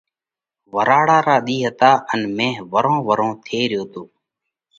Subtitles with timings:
[0.75, 4.03] ورهاۯا را ۮِي هتا ان مي ورهون ورهون ٿي ريو تو۔